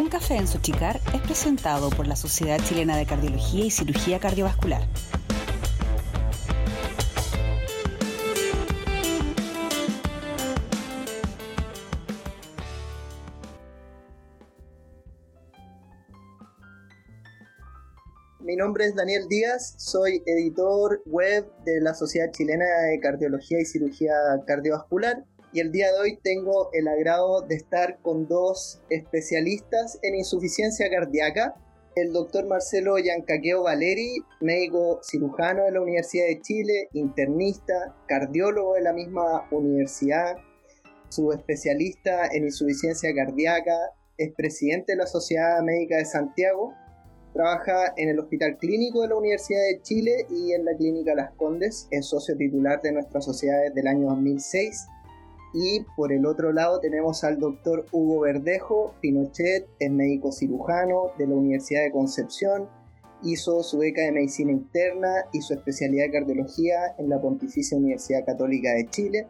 [0.00, 4.80] Un café en Sochicar es presentado por la Sociedad Chilena de Cardiología y Cirugía Cardiovascular.
[18.40, 23.66] Mi nombre es Daniel Díaz, soy editor web de la Sociedad Chilena de Cardiología y
[23.66, 24.14] Cirugía
[24.46, 30.14] Cardiovascular y el día de hoy tengo el agrado de estar con dos especialistas en
[30.14, 31.54] insuficiencia cardíaca,
[31.96, 38.82] el doctor Marcelo Yancaqueo Valeri, médico cirujano de la Universidad de Chile, internista, cardiólogo de
[38.82, 40.36] la misma universidad,
[41.08, 43.74] subespecialista en insuficiencia cardíaca,
[44.18, 46.74] es presidente de la Sociedad Médica de Santiago,
[47.32, 51.32] trabaja en el Hospital Clínico de la Universidad de Chile y en la Clínica Las
[51.32, 54.86] Condes, es socio titular de nuestra sociedad desde el año 2006
[55.52, 61.26] y por el otro lado tenemos al doctor Hugo Verdejo Pinochet, es médico cirujano de
[61.26, 62.68] la Universidad de Concepción,
[63.22, 68.24] hizo su beca de medicina interna y su especialidad de cardiología en la Pontificia Universidad
[68.24, 69.26] Católica de Chile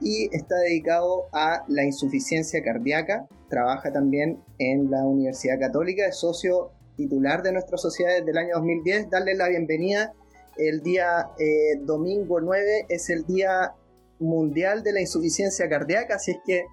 [0.00, 6.72] y está dedicado a la insuficiencia cardíaca, trabaja también en la Universidad Católica, es socio
[6.96, 9.10] titular de nuestra sociedad desde el año 2010.
[9.10, 10.12] Darle la bienvenida.
[10.56, 13.72] El día eh, domingo 9 es el día
[14.18, 16.64] mundial de la insuficiencia cardíaca, así es que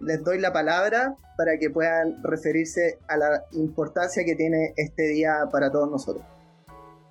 [0.00, 5.48] les doy la palabra para que puedan referirse a la importancia que tiene este día
[5.50, 6.24] para todos nosotros.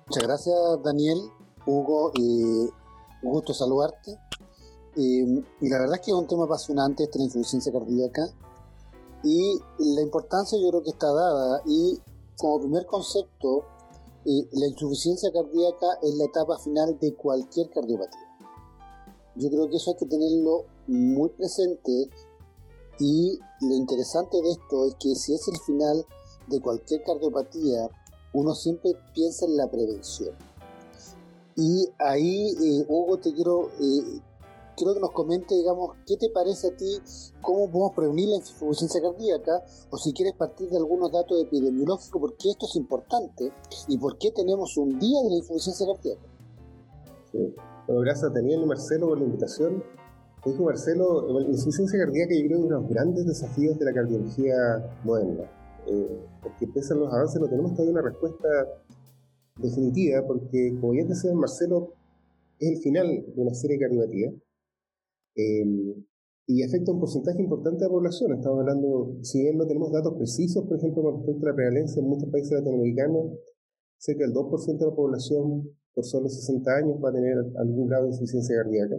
[0.06, 1.18] Muchas gracias Daniel,
[1.66, 2.70] Hugo, y
[3.22, 4.16] un gusto saludarte.
[4.96, 5.24] Y,
[5.60, 8.22] la verdad es que es un tema apasionante esta la insuficiencia cardíaca
[9.24, 12.00] y la importancia yo creo que está dada y
[12.36, 13.64] como primer concepto,
[14.24, 18.23] eh, la insuficiencia cardíaca es la etapa final de cualquier cardiopatía.
[19.36, 22.10] Yo creo que eso hay que tenerlo muy presente
[23.00, 26.06] y lo interesante de esto es que si es el final
[26.48, 27.90] de cualquier cardiopatía,
[28.32, 30.34] uno siempre piensa en la prevención.
[31.56, 34.20] Y ahí, eh, Hugo, te quiero, eh,
[34.76, 36.98] quiero que nos comente, digamos, qué te parece a ti,
[37.42, 42.50] cómo podemos prevenir la insuficiencia cardíaca, o si quieres partir de algunos datos epidemiológicos, porque
[42.50, 43.52] esto es importante,
[43.86, 46.26] y por qué tenemos un día de la insuficiencia cardíaca.
[47.30, 47.54] Sí.
[47.86, 49.84] Bueno, gracias Daniel y Marcelo por la invitación.
[50.44, 53.84] Dijo Marcelo, la insuficiencia cardíaca yo creo que es uno de los grandes desafíos de
[53.84, 54.54] la cardiología
[55.04, 55.50] moderna.
[55.86, 58.48] Eh, porque pese a los avances no tenemos todavía una respuesta
[59.60, 61.92] definitiva, porque como ya decía Marcelo,
[62.58, 64.34] es el final de una serie de cardiopatías
[65.36, 66.04] eh,
[66.46, 68.32] y afecta a un porcentaje importante de la población.
[68.32, 72.00] Estamos hablando, si bien no tenemos datos precisos, por ejemplo, con respecto a la prevalencia
[72.00, 73.32] en muchos países latinoamericanos,
[73.98, 78.04] cerca del 2% de la población por solo 60 años va a tener algún grado
[78.04, 78.96] de insuficiencia cardíaca.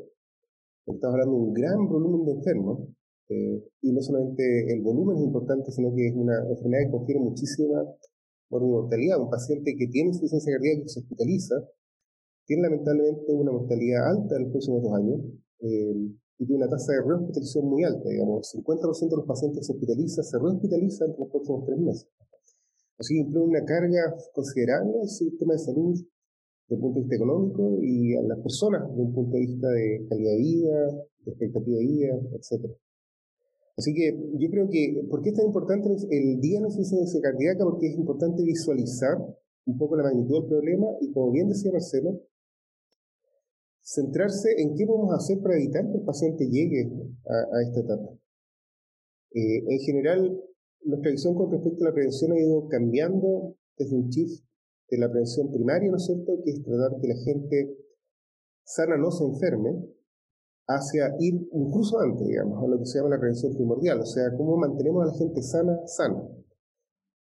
[0.87, 2.87] Estamos hablando de un gran volumen de enfermos,
[3.29, 7.19] eh, y no solamente el volumen es importante, sino que es una enfermedad que confiere
[7.19, 7.83] muchísima
[8.49, 9.19] mortalidad.
[9.19, 11.55] Un paciente que tiene insuficiencia cardíaca que se hospitaliza,
[12.45, 15.21] tiene lamentablemente una mortalidad alta en los próximos dos años,
[15.61, 19.59] eh, y tiene una tasa de rehospitalización muy alta, digamos, el 50% de los pacientes
[19.59, 22.09] que se hospitalizan se rehospitalizan en los próximos tres meses.
[22.99, 25.95] Así que implica una carga considerable al sistema de salud
[26.69, 30.05] el punto de vista económico y a las personas desde un punto de vista de
[30.09, 30.91] calidad de vida,
[31.25, 32.71] de expectativa de vida, etc.
[33.77, 37.63] Así que yo creo que, ¿por qué es tan importante el día de insuficiencia cardíaca?
[37.65, 39.17] Porque es importante visualizar
[39.65, 42.21] un poco la magnitud del problema y, como bien decía Marcelo,
[43.81, 46.89] centrarse en qué podemos hacer para evitar que el paciente llegue
[47.27, 48.09] a, esta etapa.
[49.33, 50.41] Eh, en general,
[50.83, 54.45] nuestra visión con respecto a la prevención ha ido cambiando desde un shift
[54.89, 57.77] de la prevención primaria, ¿no es cierto?, que es tratar que la gente
[58.63, 59.95] sana no se enferme,
[60.67, 64.35] hacia ir incluso antes, digamos, a lo que se llama la prevención primordial, o sea,
[64.35, 66.27] cómo mantenemos a la gente sana, sana,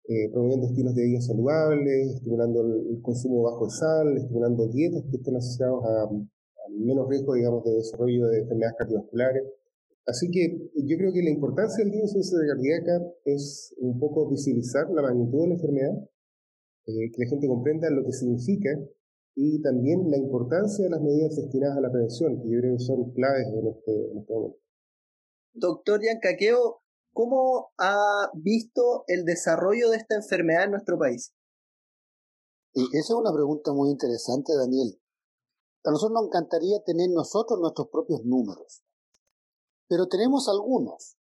[0.08, 5.18] eh, promoviendo estilos de vida saludables, estimulando el, consumo bajo de sal, estimulando dietas que
[5.18, 6.10] estén asociadas a,
[6.70, 9.44] menos riesgo, digamos, de desarrollo de enfermedades cardiovasculares.
[10.06, 14.90] Así que yo creo que la importancia del día de cardíaca es un poco visibilizar
[14.90, 16.10] la magnitud de la enfermedad,
[16.86, 18.70] eh, que la gente comprenda lo que significa
[19.36, 22.84] y también la importancia de las medidas destinadas a la prevención, que yo creo que
[22.84, 24.60] son claves en este, en este momento.
[25.54, 26.82] Doctor Yancaqueo,
[27.14, 31.34] ¿cómo ha visto el desarrollo de esta enfermedad en nuestro país?
[32.74, 35.00] Y esa es una pregunta muy interesante, Daniel.
[35.84, 38.84] A nosotros nos encantaría tener nosotros nuestros propios números,
[39.88, 41.18] pero tenemos algunos.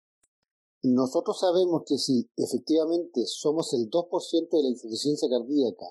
[0.82, 5.86] Nosotros sabemos que si efectivamente somos el 2% de la insuficiencia cardíaca,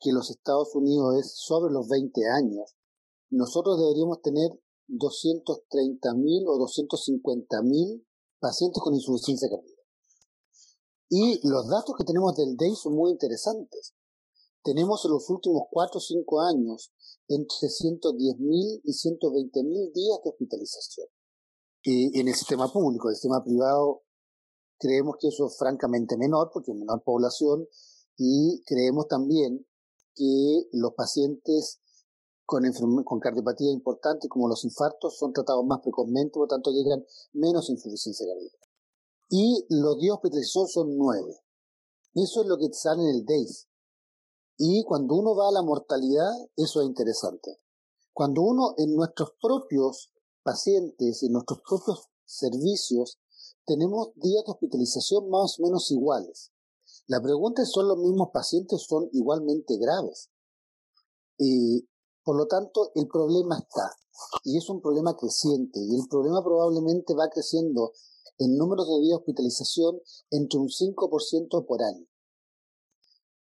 [0.00, 2.74] que en los Estados Unidos es sobre los 20 años,
[3.28, 4.50] nosotros deberíamos tener
[4.88, 8.04] 230.000 o 250.000
[8.40, 9.82] pacientes con insuficiencia cardíaca.
[11.10, 13.94] Y los datos que tenemos del DEI son muy interesantes.
[14.62, 16.92] Tenemos en los últimos 4 o 5 años
[17.28, 21.08] entre 110.000 y 120.000 días de hospitalización.
[21.82, 24.02] Y en el sistema público, el sistema privado,
[24.80, 27.68] creemos que eso es francamente menor, porque hay menor población,
[28.16, 29.64] y creemos también
[30.16, 31.80] que los pacientes
[32.46, 32.64] con,
[33.04, 37.70] con cardiopatía importante como los infartos son tratados más precozmente, por lo tanto llegan menos
[37.70, 38.66] insuficiencia cardíaca.
[39.28, 41.38] Y los hospitalización son nueve.
[42.14, 43.68] Eso es lo que sale en el DAIS.
[44.58, 47.60] Y cuando uno va a la mortalidad, eso es interesante.
[48.12, 50.12] Cuando uno en nuestros propios
[50.42, 53.19] pacientes, en nuestros propios servicios,
[53.70, 56.50] tenemos días de hospitalización más o menos iguales.
[57.06, 58.82] La pregunta es, ¿son los mismos pacientes?
[58.82, 60.28] ¿Son igualmente graves?
[61.38, 61.88] Y,
[62.24, 63.92] por lo tanto, el problema está.
[64.42, 65.78] Y es un problema creciente.
[65.78, 67.92] Y el problema probablemente va creciendo
[68.38, 70.00] en números de días de hospitalización
[70.30, 72.06] entre un 5% por año.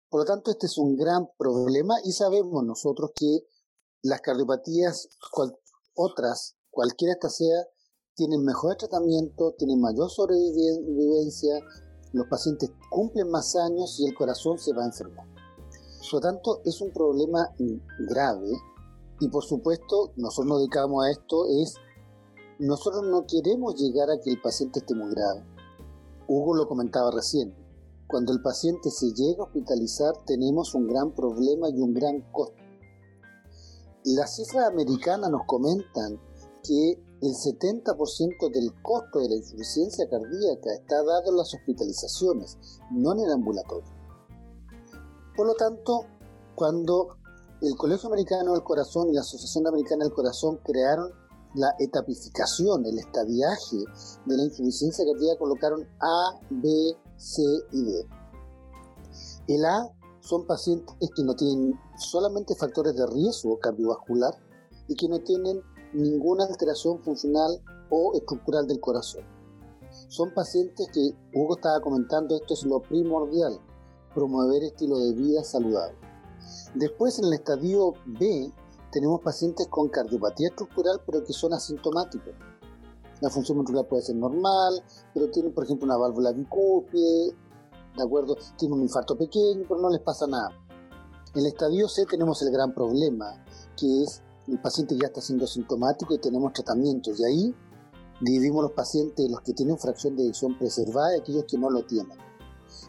[0.08, 3.44] Por lo tanto, este es un gran problema y sabemos nosotros que
[4.02, 5.08] las cardiopatías,
[5.94, 7.66] otras, cualquiera esta sea,
[8.14, 11.60] tienen mejor tratamiento, tienen mayor sobrevivencia,
[12.12, 15.26] los pacientes cumplen más años y el corazón se va a enfermar.
[16.10, 17.54] Por lo tanto, es un problema
[18.00, 18.52] grave
[19.20, 21.76] y por supuesto, nosotros nos dedicamos a esto, es,
[22.58, 25.44] nosotros no queremos llegar a que el paciente esté muy grave.
[26.26, 27.54] Hugo lo comentaba recién,
[28.08, 32.56] cuando el paciente se llega a hospitalizar tenemos un gran problema y un gran costo.
[34.04, 36.20] Las cifras americanas nos comentan
[36.64, 42.58] que el 70% del costo de la insuficiencia cardíaca está dado en las hospitalizaciones,
[42.90, 43.88] no en el ambulatorio.
[45.36, 46.06] Por lo tanto,
[46.56, 47.16] cuando
[47.62, 51.12] el Colegio Americano del Corazón y la Asociación Americana del Corazón crearon
[51.54, 53.76] la etapificación, el estadiaje
[54.26, 56.68] de la insuficiencia cardíaca, colocaron A, B,
[57.16, 58.06] C y D.
[59.46, 59.88] El A
[60.20, 64.34] son pacientes que no tienen solamente factores de riesgo cardiovascular
[64.88, 67.60] y que no tienen ninguna alteración funcional
[67.90, 69.24] o estructural del corazón.
[70.08, 73.58] Son pacientes que, Hugo estaba comentando, esto es lo primordial,
[74.14, 75.96] promover estilo de vida saludable.
[76.74, 78.50] Después en el estadio B
[78.90, 82.34] tenemos pacientes con cardiopatía estructural pero que son asintomáticos
[83.22, 84.82] la función ventricular puede ser normal,
[85.14, 87.32] pero tiene, por ejemplo, una válvula bicúspide,
[87.96, 88.36] ¿de acuerdo?
[88.58, 90.50] Tiene un infarto pequeño, pero no les pasa nada.
[91.32, 93.44] En el estadio C tenemos el gran problema,
[93.76, 97.18] que es el paciente ya está siendo sintomático y tenemos tratamientos.
[97.20, 97.54] Y ahí
[98.20, 101.84] dividimos los pacientes, los que tienen fracción de eyección preservada y aquellos que no lo
[101.86, 102.18] tienen.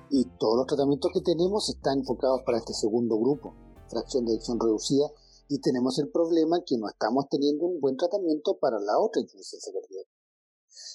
[0.09, 3.53] Y todos los tratamientos que tenemos están enfocados para este segundo grupo,
[3.87, 5.11] fracción de eyección reducida,
[5.49, 9.71] y tenemos el problema que no estamos teniendo un buen tratamiento para la otra insuficiencia
[9.73, 10.09] cardíaca.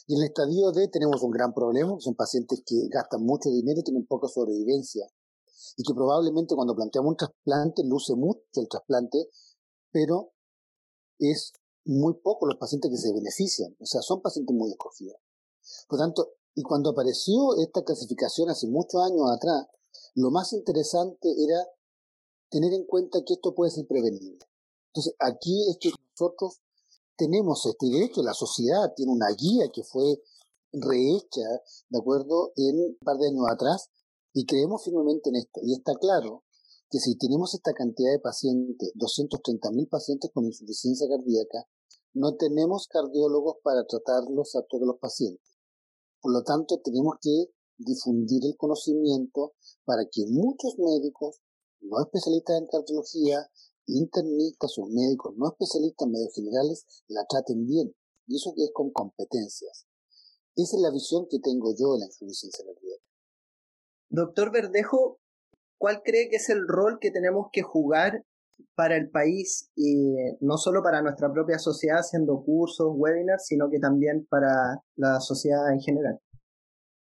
[0.07, 3.81] Y en el estadio D tenemos un gran problema, son pacientes que gastan mucho dinero
[3.81, 5.07] y tienen poca sobrevivencia.
[5.77, 9.29] Y que probablemente cuando planteamos un trasplante luce mucho el trasplante,
[9.93, 10.33] pero
[11.19, 11.53] es
[11.85, 13.77] muy poco los pacientes que se benefician.
[13.81, 15.17] O sea, son pacientes muy escogidos.
[15.89, 19.67] Por tanto, y cuando apareció esta clasificación hace muchos años atrás,
[20.15, 21.67] lo más interesante era
[22.51, 24.39] tener en cuenta que esto puede ser prevenible.
[24.89, 26.61] Entonces, aquí es que nosotros
[27.17, 30.23] tenemos este derecho, la sociedad tiene una guía que fue
[30.73, 31.43] rehecha,
[31.89, 33.91] ¿de acuerdo?, en un par de años atrás,
[34.33, 35.61] y creemos firmemente en esto.
[35.63, 36.45] Y está claro
[36.91, 41.69] que si tenemos esta cantidad de pacientes, 230.000 pacientes con insuficiencia cardíaca,
[42.15, 45.47] no tenemos cardiólogos para tratarlos a todos los pacientes.
[46.21, 49.55] Por lo tanto, tenemos que difundir el conocimiento
[49.85, 51.41] para que muchos médicos,
[51.81, 53.49] no especialistas en cardiología,
[53.87, 57.95] internistas o médicos no especialistas, medios generales, la traten bien.
[58.27, 59.87] Y eso que es con competencias.
[60.57, 63.05] Esa es la visión que tengo yo de la insuficiencia cardíaca.
[64.11, 65.21] Doctor Verdejo,
[65.79, 68.25] ¿cuál cree que es el rol que tenemos que jugar
[68.75, 73.79] para el país y no solo para nuestra propia sociedad haciendo cursos, webinars, sino que
[73.79, 76.19] también para la sociedad en general?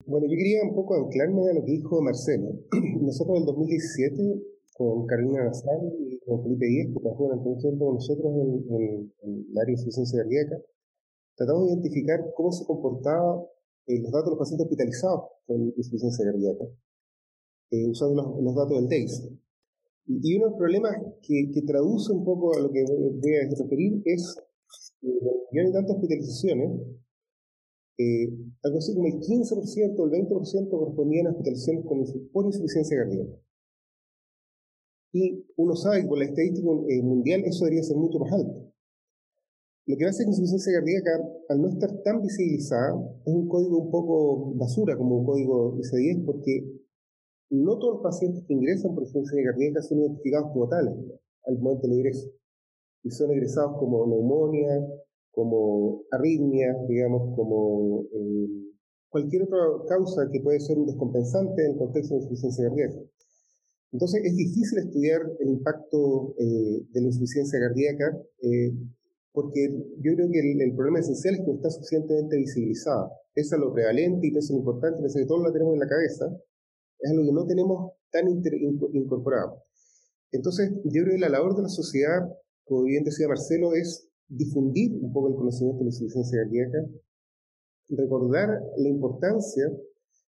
[0.06, 2.50] Bueno, yo quería un poco anclarme a lo que dijo Marcelo.
[3.02, 4.50] Nosotros en el 2017
[4.80, 9.12] con Carolina Nazar y con Felipe Díez, que trabajó durante un tiempo con nosotros en,
[9.24, 10.56] el área de insuficiencia cardíaca,
[11.36, 13.44] tratamos de identificar cómo se comportaban
[13.88, 16.64] eh, los datos de los pacientes hospitalizados con insuficiencia cardíaca,
[17.72, 19.30] eh, usando los, datos del DAIS.
[20.08, 23.50] Y, uno de los problemas que, que, traduce un poco a lo que voy a
[23.50, 24.36] referir es
[25.02, 26.82] que eh, de tantas hospitalizaciones,
[28.64, 33.40] algo así como el 15% o el 20% correspondían a hospitalizaciones con, por insuficiencia cardíaca.
[35.12, 38.72] Y uno sabe que por la estadística eh, mundial eso debería ser mucho más alto.
[39.88, 41.12] Lo que hace que insuficiencia cardíaca,
[41.50, 42.94] al no estar tan visibilizada,
[43.26, 46.79] es un código un poco basura como un código IC10 porque
[47.50, 50.94] no todos los pacientes que ingresan por insuficiencia cardíaca son identificados como tales
[51.46, 52.30] al momento del ingreso.
[53.04, 54.86] Y son egresados como neumonía,
[55.32, 58.70] como arritmias, digamos, como eh,
[59.10, 63.00] cualquier otra causa que puede ser un descompensante en el contexto de insuficiencia cardíaca.
[63.92, 68.72] Entonces es difícil estudiar el impacto eh, de la insuficiencia cardíaca eh,
[69.32, 69.70] porque
[70.02, 73.10] yo creo que el, problema esencial es que no está suficientemente visibilizada.
[73.34, 75.74] Pese a lo prevalente y pese a lo importante, pese a que todos lo tenemos
[75.74, 76.26] en la cabeza,
[77.00, 79.64] es algo que no tenemos tan incorporado.
[80.32, 82.20] Entonces, yo creo que la labor de la sociedad,
[82.66, 86.78] como bien decía Marcelo, es difundir un poco el conocimiento de la insuficiencia cardíaca,
[87.90, 89.72] recordar la importancia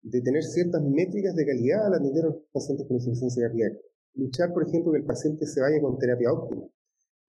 [0.02, 3.79] de tener ciertas métricas de calidad al atender a los pacientes con insuficiencia cardíaca.
[4.14, 6.67] Luchar, por ejemplo, que el paciente se vaya con terapia óptima.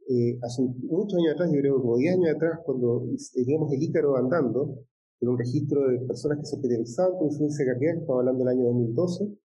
[0.08, 4.18] Eh, hace muchos años atrás, yo creo como 10 años atrás, cuando teníamos el Ícaro
[4.18, 4.86] andando,
[5.22, 8.66] era un registro de personas que se hospitalizaban con insuficiencia cardíaca, estamos hablando del año
[8.66, 9.38] 2012,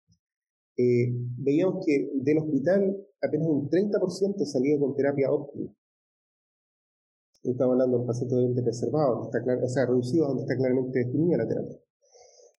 [0.77, 5.69] eh, veíamos que del hospital apenas un 30% salía con terapia óptima.
[7.43, 11.37] Estamos hablando de un paciente obviamente preservado, está o sea, reducido donde está claramente definida
[11.37, 11.77] la terapia.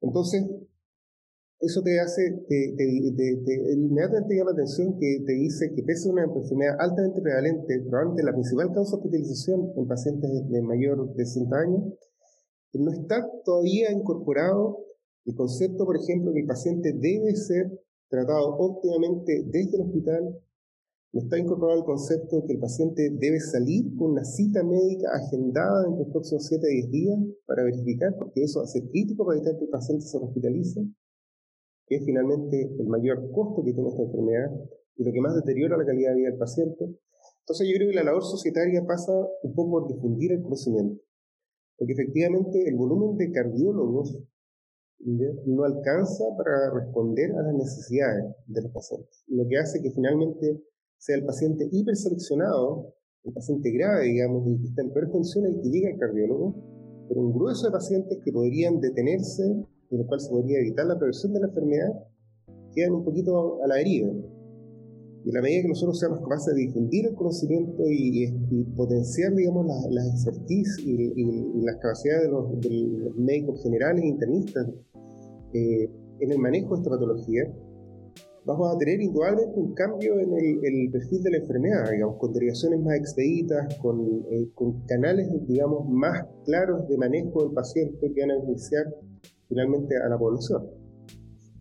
[0.03, 0.45] Entonces,
[1.59, 6.25] eso te hace, te, inmediatamente llama la atención que te dice que pese a una
[6.25, 11.57] enfermedad altamente prevalente, probablemente la principal causa de hospitalización en pacientes de mayor de 60
[11.57, 11.83] años,
[12.79, 14.79] no está todavía incorporado
[15.25, 20.41] el concepto, por ejemplo, que el paciente debe ser tratado óptimamente desde el hospital,
[21.13, 25.09] no está incorporado el concepto de que el paciente debe salir con una cita médica
[25.15, 29.39] agendada en los próximos 7 a 10 días para verificar, porque eso hace crítico para
[29.39, 30.87] evitar que el paciente se hospitalice
[31.87, 34.51] que es finalmente el mayor costo que tiene esta enfermedad
[34.97, 36.85] y lo que más deteriora la calidad de vida del paciente.
[37.41, 41.01] Entonces yo creo que la labor societaria pasa un poco por difundir el conocimiento,
[41.79, 44.19] porque efectivamente el volumen de cardiólogos
[44.99, 50.63] no alcanza para responder a las necesidades de los pacientes, lo que hace que finalmente
[50.99, 55.61] sea el paciente hiperseleccionado, el paciente grave, digamos, y que está en peores condiciones y
[55.61, 56.55] que llega al cardiólogo,
[57.09, 60.99] pero un grueso de pacientes que podrían detenerse en el cual se podría evitar la
[60.99, 61.93] progresión de la enfermedad,
[62.75, 64.13] quedan un poquito a la herida.
[65.27, 68.31] Y la medida que nosotros seamos capaces de difundir el conocimiento y,
[68.77, 74.69] potenciar, digamos, las la expertise y, las capacidades de los, médicos generales e internistas
[75.53, 75.91] eh,
[76.21, 77.43] en el manejo de esta patología,
[78.45, 82.81] vamos a tener indudablemente un cambio en el, perfil de la enfermedad, digamos, con derivaciones
[82.85, 88.31] más expeditas, con, eh, con canales, digamos, más claros de manejo del paciente que van
[88.31, 88.95] a iniciar
[89.49, 90.71] finalmente a la población.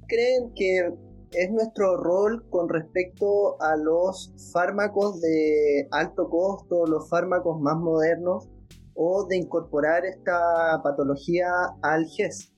[0.07, 0.93] ¿Creen que
[1.37, 8.49] es nuestro rol con respecto a los fármacos de alto costo, los fármacos más modernos,
[8.95, 11.47] o de incorporar esta patología
[11.81, 12.53] al GES?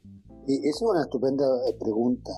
[0.48, 2.32] Esa es una estupenda eh, pregunta.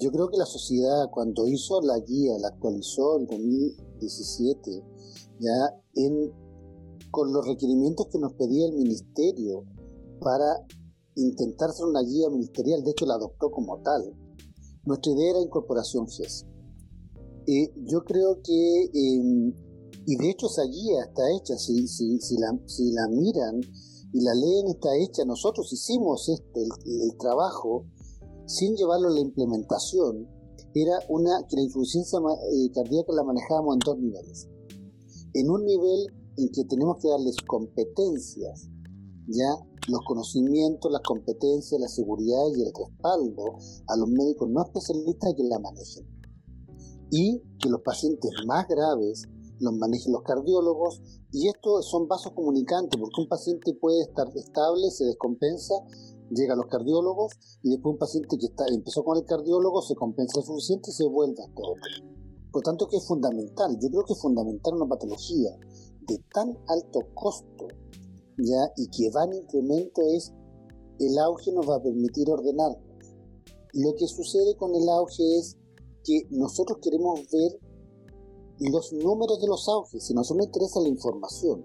[0.00, 4.82] yo creo que la sociedad cuando hizo la guía, la actualizó en 2017,
[5.38, 5.52] ya
[7.10, 9.64] con los requerimientos que nos pedía el ministerio
[10.20, 10.66] para
[11.14, 14.12] intentar ser una guía ministerial, de hecho la adoptó como tal.
[14.88, 16.46] Nuestra idea era incorporación GES.
[17.46, 19.52] Eh, yo creo que, em,
[20.06, 23.60] y de hecho esa guía está hecha, si, si, si, la, si la miran
[24.14, 27.84] y la leen está hecha, nosotros hicimos este, el, trabajo
[28.46, 30.26] sin llevarlo a la implementación,
[30.74, 34.48] era una que la insuficiencia eh, cardíaca la manejábamos en dos niveles.
[35.34, 36.06] En un nivel
[36.38, 38.70] en que tenemos que darles competencias
[39.26, 39.54] ya
[39.88, 45.44] los conocimientos, las competencias, la seguridad y el respaldo a los médicos no especialistas que
[45.44, 46.06] la manejen.
[47.10, 49.24] Y que los pacientes más graves
[49.60, 51.02] los manejen los cardiólogos.
[51.32, 55.74] Y esto son vasos comunicantes, porque un paciente puede estar estable, se descompensa,
[56.30, 59.94] llega a los cardiólogos y después un paciente que está, empezó con el cardiólogo se
[59.94, 61.74] compensa suficiente y se vuelve a todo.
[62.52, 65.50] Por tanto que es fundamental, yo creo que es fundamental una patología
[66.06, 67.68] de tan alto costo
[68.38, 68.72] ¿ya?
[68.76, 70.32] y que va en incremento es
[71.00, 72.76] el auge nos va a permitir ordenar.
[73.74, 75.56] Lo que sucede con el auge es
[76.04, 77.58] que nosotros queremos ver
[78.60, 81.64] los números de los auges, si nosotros nos interesa la información,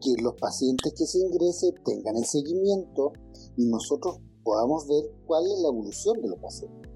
[0.00, 3.12] que los pacientes que se ingresen tengan el seguimiento
[3.56, 6.90] y nosotros podamos ver cuál es la evolución de los pacientes.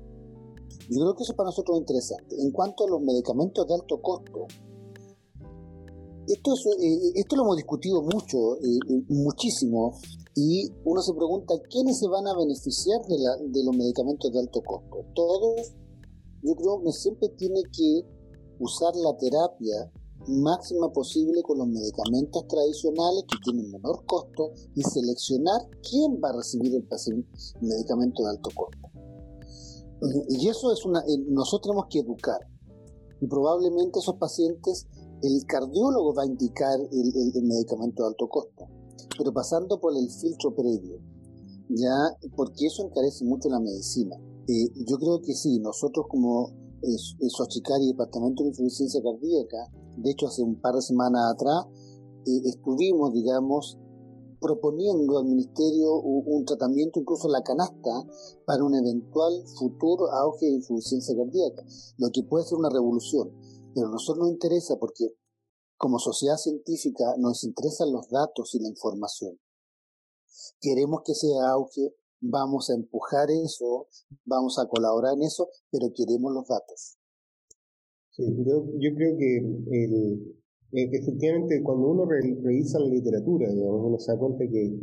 [0.88, 2.40] Yo creo que eso para nosotros es interesante.
[2.40, 4.46] En cuanto a los medicamentos de alto costo,
[6.26, 9.98] esto, eh, esto lo hemos discutido mucho, eh, eh, muchísimo,
[10.34, 15.04] y uno se pregunta quiénes se van a beneficiar de, los medicamentos de alto costo.
[15.14, 15.74] Todos,
[16.42, 18.06] yo creo que siempre tiene que
[18.58, 19.92] usar la terapia
[20.28, 26.36] máxima posible con los medicamentos tradicionales que tienen menor costo y seleccionar quién va a
[26.36, 26.86] recibir el
[27.60, 28.78] medicamento de alto costo.
[30.28, 32.40] Y eso es una, nosotros tenemos que educar.
[33.20, 34.86] Y probablemente esos pacientes,
[35.22, 38.66] el cardiólogo va a indicar el, medicamento de alto costo,
[39.18, 40.98] pero pasando por el filtro previo,
[41.68, 41.94] ya,
[42.36, 44.16] porque eso encarece mucho la medicina.
[44.48, 46.50] Eh, yo creo que sí, nosotros como
[46.82, 51.66] eh, Departamento de Insuficiencia Cardíaca, de hecho hace un par de semanas atrás,
[52.26, 53.78] eh, estuvimos, digamos,
[54.40, 57.90] proponiendo al Ministerio un, tratamiento, incluso la canasta,
[58.46, 61.62] para un eventual futuro auge de insuficiencia cardíaca,
[61.98, 63.30] lo que puede ser una revolución.
[63.74, 65.14] Pero a nosotros nos interesa porque
[65.76, 69.38] como sociedad científica nos interesan los datos y la información.
[70.60, 73.88] Queremos que sea auge, vamos a empujar eso,
[74.24, 76.98] vamos a colaborar en eso, pero queremos los datos.
[78.10, 80.40] Sí, yo, yo creo que el,
[80.72, 84.78] eh, efectivamente, cuando uno revisa la literatura, digamos, uno se da cuenta que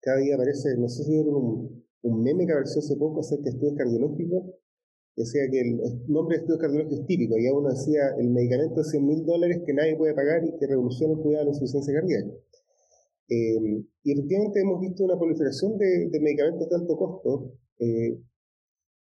[0.00, 3.50] cada día aparece, no sé si era un, meme que apareció hace poco acerca de
[3.50, 4.44] estudios cardiológicos,
[5.16, 8.84] decía que el nombre de estudios cardiológicos es típico, y uno decía el medicamento de
[8.84, 11.94] 100 mil dólares que nadie puede pagar y que revoluciona el cuidado de la insuficiencia
[11.94, 12.30] cardíaca.
[13.28, 18.20] Eh, y efectivamente hemos visto una proliferación de, medicamentos de alto costo, eh,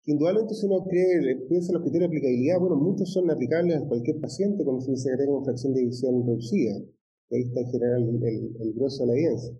[0.05, 3.87] indudablemente si uno cree, piensa en los criterios de aplicabilidad, bueno, muchos son aplicables a
[3.87, 6.77] cualquier paciente con se agrega una fracción de división reducida.
[7.29, 8.21] Y ahí está en general
[8.59, 9.53] el, grueso de la evidencia.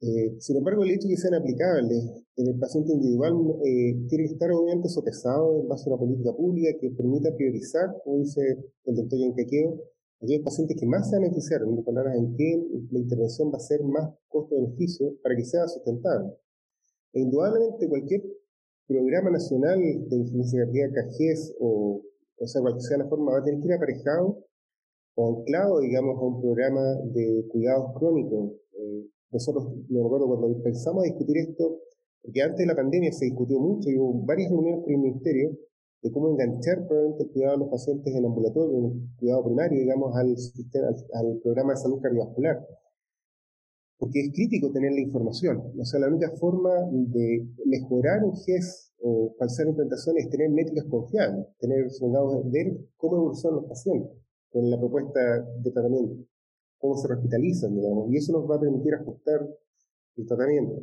[0.00, 2.04] Eh, sin embargo, el hecho de que sean aplicables
[2.36, 6.32] en el paciente individual eh, tiene que estar obviamente sopesado en base a una política
[6.32, 8.40] pública que permita priorizar, como dice
[8.84, 9.82] el doctor Yancaqueo,
[10.22, 12.62] aquellos pacientes que más se van a beneficiar, en palabras en que
[12.92, 16.32] la intervención va a ser más costo-beneficio para que sea sustentable.
[17.12, 18.22] E indudablemente cualquier
[18.86, 22.02] programa nacional de insuficiencia cardíaca GES o,
[22.38, 24.44] o sea, cualquier sea la forma, va a tener que ir aparejado
[25.16, 28.52] o anclado, digamos, a un programa de cuidados crónicos.
[28.78, 31.80] Eh, nosotros, me acuerdo cuando pensamos a discutir esto,
[32.22, 35.50] porque antes de la pandemia se discutió mucho y hubo varias reuniones con el Ministerio
[36.02, 39.80] de cómo enganchar probablemente el cuidado de los pacientes en ambulatorio, en el cuidado primario,
[39.80, 42.66] digamos, al, sistema, al programa de salud cardiovascular
[43.98, 45.72] porque es crítico tener la información.
[45.78, 50.84] O sea, la única forma de mejorar un GES o falsar implantación es tener métricas
[50.88, 54.12] confiables, tener, supongamos, ver cómo evolucionan los pacientes
[54.50, 55.20] con la propuesta
[55.60, 56.24] de tratamiento,
[56.78, 59.48] cómo se hospitalizan, digamos, y eso nos va a permitir ajustar
[60.16, 60.82] el tratamiento.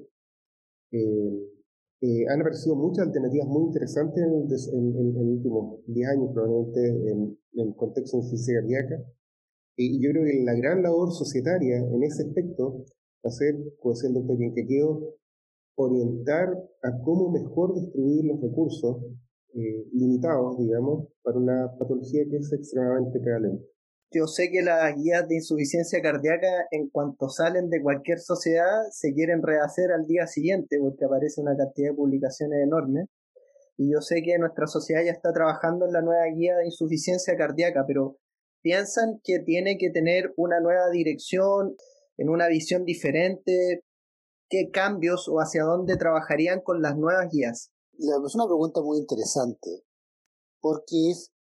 [0.92, 1.56] Eh,
[2.02, 7.76] eh, han aparecido muchas alternativas muy interesantes en, los últimos 10 años, probablemente en, el
[7.76, 9.04] contexto de insuficiencia cardíaca.
[9.78, 12.86] Y yo creo que la gran labor societaria en ese aspecto
[13.24, 15.16] hacer, como decía el doctor quiero
[15.76, 16.50] orientar
[16.84, 18.98] a cómo mejor distribuir los recursos
[19.54, 23.66] eh, limitados, digamos, para una patología que es extremadamente prevalente.
[24.12, 29.14] Yo sé que las guías de insuficiencia cardíaca, en cuanto salen de cualquier sociedad, se
[29.14, 33.08] quieren rehacer al día siguiente porque aparece una cantidad de publicaciones enormes.
[33.78, 37.36] Y yo sé que nuestra sociedad ya está trabajando en la nueva guía de insuficiencia
[37.36, 38.18] cardíaca, pero
[38.62, 41.76] piensan que tiene que tener una nueva dirección,
[42.18, 43.84] en una visión diferente?
[44.50, 47.72] ¿Qué cambios o hacia dónde trabajarían con las nuevas guías?
[47.98, 49.84] Es una pregunta muy interesante,
[50.60, 51.32] porque es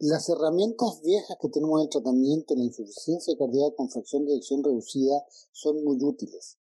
[0.00, 4.32] las herramientas viejas que tenemos en el tratamiento en la insuficiencia cardíaca con fracción de
[4.32, 6.56] eyección reducida son muy útiles.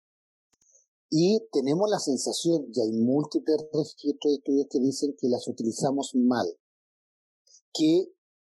[1.10, 6.16] Y tenemos la sensación, y hay múltiples registros de estudios que dicen que las utilizamos
[6.16, 6.48] mal,
[7.74, 8.10] que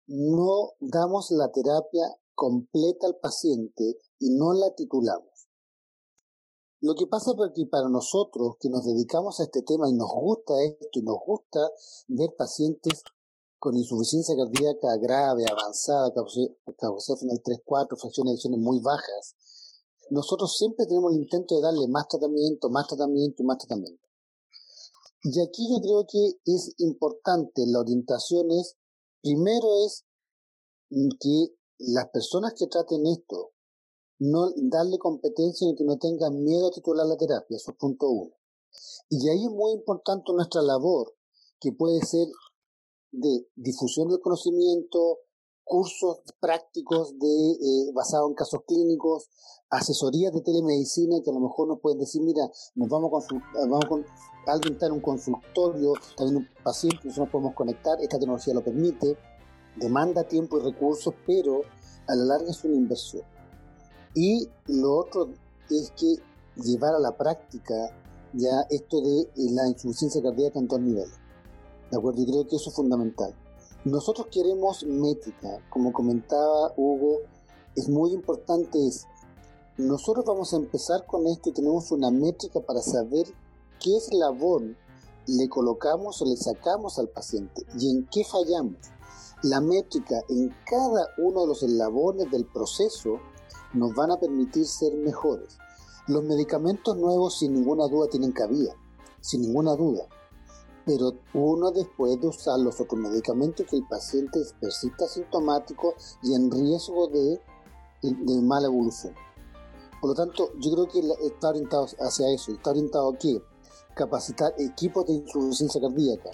[0.07, 5.49] no damos la terapia completa al paciente y no la titulamos.
[6.81, 10.09] Lo que pasa es que para nosotros que nos dedicamos a este tema y nos
[10.09, 11.59] gusta esto y nos gusta
[12.07, 13.03] ver pacientes
[13.59, 19.35] con insuficiencia cardíaca grave, avanzada, capacidad final 3-4, fracciones de ediciones muy bajas,
[20.09, 24.01] nosotros siempre tenemos el intento de darle más tratamiento, más tratamiento y más tratamiento.
[25.23, 28.77] Y aquí yo creo que es importante, la orientación es,
[29.21, 30.05] primero es
[31.19, 33.51] que las personas que traten esto
[34.19, 38.09] no darle competencia en que no tengan miedo a titular la terapia, eso es punto
[38.09, 38.31] uno.
[39.09, 41.13] Y ahí es muy importante nuestra labor,
[41.59, 42.27] que puede ser
[43.11, 45.19] de difusión del conocimiento,
[45.63, 49.29] cursos prácticos de, eh, basados en casos clínicos,
[49.69, 53.85] asesorías de telemedicina que a lo mejor nos pueden decir, mira, nos vamos a, vamos
[53.87, 54.05] con,
[54.47, 59.15] alguien está en un consultorio, también un paciente, nosotros podemos conectar, esta tecnología lo permite,
[59.75, 61.61] demanda tiempo y recursos, pero
[62.07, 63.23] a la larga es una inversión.
[64.15, 65.29] Y lo otro
[65.69, 66.15] es que
[66.55, 67.75] llevar a la práctica
[68.33, 71.18] ya esto de eh, la insuficiencia cardíaca en dos niveles.
[71.91, 72.21] ¿De acuerdo?
[72.21, 73.33] Y creo que eso es fundamental.
[73.85, 77.19] Nosotros queremos métrica, como comentaba Hugo,
[77.75, 79.05] es muy importante es,
[79.77, 83.25] nosotros vamos a empezar con esto y tenemos una métrica para saber
[83.79, 84.75] qué eslabón
[85.25, 88.77] le colocamos o le sacamos al paciente y en qué fallamos.
[89.43, 93.19] La métrica en cada uno de los eslabones del proceso
[93.73, 95.57] nos van a permitir ser mejores.
[96.07, 98.75] Los medicamentos nuevos sin ninguna duda tienen cabida,
[99.21, 100.09] sin ninguna duda.
[100.89, 106.49] Pero uno después de usar los otros medicamentos que el paciente persista sintomático y en
[106.49, 107.39] riesgo de,
[108.01, 109.13] de mala evolución.
[110.01, 113.39] Por lo tanto, yo creo que está orientado hacia eso, está orientado a qué?
[113.95, 116.31] Capacitar equipos de insuficiencia cardíaca,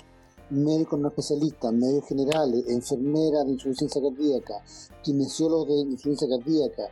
[0.49, 4.63] médicos no especialistas, médicos generales, enfermeras de insuficiencia cardíaca,
[5.03, 6.83] kinesiólogos de insuficiencia cardíaca,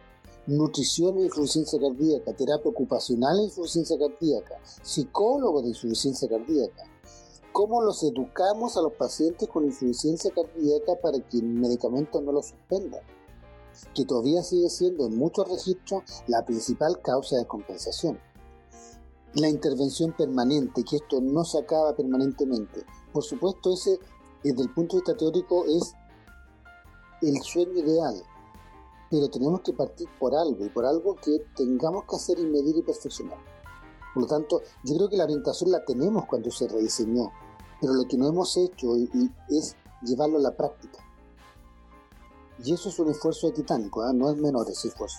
[0.47, 6.89] nutrición de insuficiencia cardíaca, terapia ocupacional de insuficiencia cardíaca, psicólogos de insuficiencia cardíaca.
[7.54, 12.42] ¿Cómo los educamos a los pacientes con insuficiencia cardíaca para que el medicamento no lo
[12.42, 13.00] suspenda?
[13.94, 18.20] Que todavía sigue siendo en muchos registros la principal causa de compensación.
[19.36, 22.88] La intervención permanente, que esto no se acaba permanentemente.
[23.12, 24.00] Por supuesto, ese
[24.44, 25.94] desde el punto de vista teórico es
[27.22, 28.16] el sueño ideal,
[29.12, 32.78] pero tenemos que partir por algo y por algo que tengamos que hacer y medir
[32.78, 33.38] y perfeccionar.
[34.13, 37.32] Por lo tanto, yo creo que la orientación la tenemos cuando se rediseñó,
[37.84, 38.96] pero lo que no hemos hecho
[39.50, 41.00] es llevarlo a la práctica.
[42.63, 44.13] Y eso es un esfuerzo titánico, ¿eh?
[44.13, 45.17] no es menor ese esfuerzo.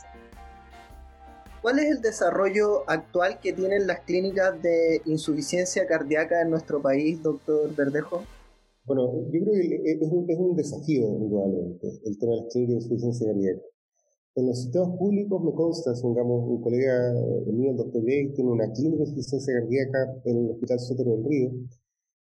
[1.60, 7.22] ¿Cuál es el desarrollo actual que tienen las clínicas de insuficiencia cardíaca en nuestro país,
[7.22, 8.22] doctor Verdejo?
[8.86, 12.76] Bueno, yo creo que es un, es un desafío, indudablemente, el tema de las clínicas
[12.76, 13.62] de insuficiencia cardíaca.
[14.36, 17.12] En los sistemas públicos me consta, supongamos, un colega
[17.46, 21.24] mío, el doctor Gay, tiene una clínica de insuficiencia cardíaca en el Hospital Sotero del
[21.24, 21.50] Río,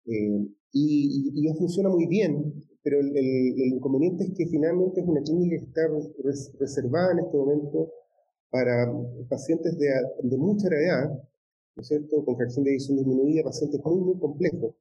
[0.09, 5.59] eh, y, ya funciona muy bien, pero el, inconveniente es que finalmente es una clínica
[5.59, 5.83] que está
[6.59, 7.93] reservada en este momento
[8.51, 8.93] para
[9.29, 9.89] pacientes de,
[10.23, 11.11] de mucha gravedad,
[11.77, 14.75] ¿no es cierto?, con fracción de edición disminuida, pacientes muy, muy complejos.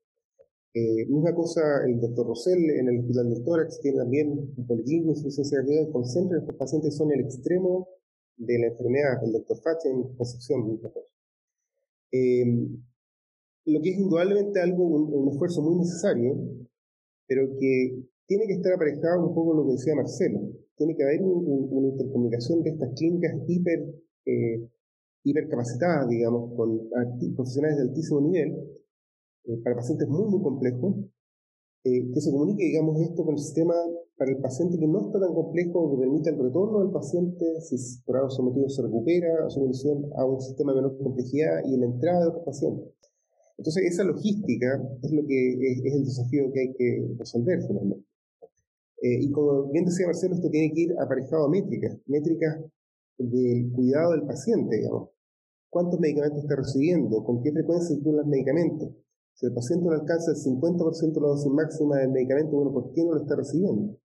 [0.73, 5.07] Eh, misma cosa, el doctor Rosell en el Hospital del Tórax tiene también un policlínico
[5.07, 5.59] de insuficiencia
[5.91, 7.87] concentra, estos pacientes son el extremo
[8.37, 10.79] de la enfermedad, el doctor Fache en Concepción,
[12.11, 12.69] eh,
[13.67, 16.35] lo que es indudablemente algo, un, esfuerzo muy necesario,
[17.27, 20.39] pero que tiene que estar aparejado un poco lo que decía Marcelo.
[20.77, 23.93] Tiene que haber una intercomunicación de estas clínicas hiper,
[24.25, 24.69] eh,
[25.23, 26.89] hipercapacitadas, digamos, con
[27.35, 28.53] profesionales de altísimo nivel,
[29.45, 30.95] eh, para pacientes muy, muy complejos,
[31.83, 33.73] eh, que se comunique, digamos, esto con el sistema
[34.17, 37.75] para el paciente que no está tan complejo, que permita el retorno del paciente, si
[38.05, 41.77] por algo sometido se recupera a su condición a un sistema de menor complejidad y
[41.77, 42.97] la entrada de otros pacientes.
[43.57, 48.05] Entonces, esa logística es lo que es, el desafío que hay que resolver finalmente.
[49.01, 52.59] Eh, y como bien decía Marcelo, esto tiene que ir aparejado a métricas, métricas
[53.17, 55.09] del cuidado del paciente, digamos.
[55.69, 57.23] ¿Cuántos medicamentos está recibiendo?
[57.23, 58.89] ¿Con qué frecuencia se los medicamentos?
[59.33, 62.93] Si el paciente no alcanza el 50% de la dosis máxima del medicamento, bueno, ¿por
[62.93, 63.97] qué no lo está recibiendo?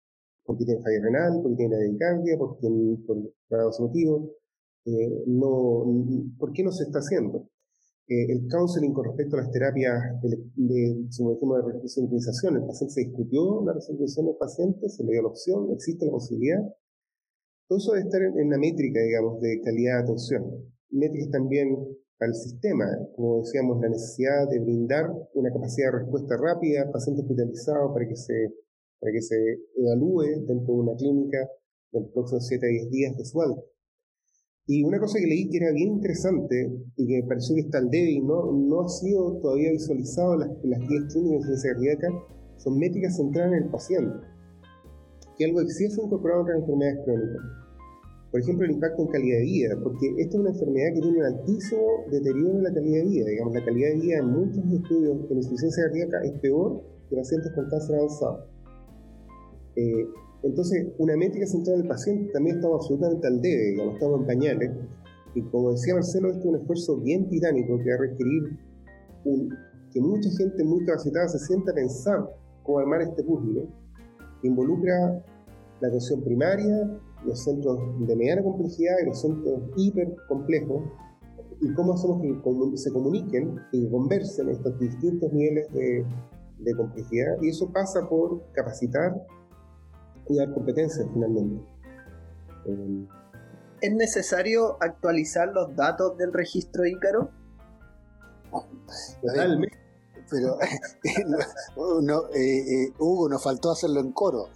[0.44, 2.68] Porque tiene falla renal, porque tiene bradicardia, porque
[3.06, 3.16] por,
[3.48, 4.30] por algún motivo,
[4.84, 5.86] eh, no,
[6.38, 7.48] ¿por qué no se está haciendo?
[8.12, 13.00] Eh, el counseling con respecto a las terapias de, de, de recentralización, el paciente se
[13.08, 16.60] discutió la recentralización del paciente, se le dio la opción, existe la posibilidad.
[17.68, 20.44] Todo eso debe estar en, en la métrica, digamos, de calidad de atención.
[20.90, 21.68] Métricas también
[22.20, 22.84] al sistema,
[23.16, 28.06] como decíamos, la necesidad de brindar una capacidad de respuesta rápida al paciente hospitalizado para
[28.06, 28.52] que se,
[29.00, 29.36] para que se
[29.74, 31.38] evalúe dentro de una clínica
[31.92, 33.62] de los próximos 7 a 10 días de su alta.
[34.66, 37.78] Y una cosa que leí que era bien interesante y que me pareció que está
[37.78, 42.26] al débil, no, no ha sido todavía visualizado las, las 10 clínicas de seguridad cardíaca,
[42.58, 44.26] son métricas centradas en el paciente,
[45.36, 47.62] que algo que sí se incorporado en otras enfermedades crónicas
[48.32, 51.18] por ejemplo, el impacto en calidad de vida, porque esta es una enfermedad que tiene
[51.18, 53.26] un altísimo deterioro en la calidad de vida.
[53.28, 57.52] Digamos, la calidad de vida en muchos estudios en insuficiencia cardíaca es peor que pacientes
[57.52, 58.46] con cáncer avanzado.
[59.76, 60.06] Eh,
[60.42, 64.70] entonces, una métrica central del paciente también estamos absolutamente al debe, digamos, estamos en pañales.
[65.34, 68.58] Y como decía Marcelo, esto es un esfuerzo bien tiránico que va a requerir
[69.92, 72.28] que mucha gente muy capacitada se sienta a pensar
[72.64, 73.68] cómo armar este puzzle,
[74.40, 75.24] que involucra
[75.80, 80.82] la atención primaria, los centros de mediana complejidad y los centros hiper complejos,
[81.60, 86.04] y cómo hacemos que se comuniquen y conversen estos distintos niveles de,
[86.76, 89.14] complejidad, y eso pasa por capacitar
[90.28, 91.64] y dar competencias finalmente.
[92.66, 93.06] Eh,
[93.80, 97.30] ¿Es necesario actualizar los datos del registro Ícaro?
[99.20, 99.78] Totalmente.
[100.30, 100.58] pero
[102.02, 104.48] no, eh, eh, Hugo, nos faltó hacerlo en coro.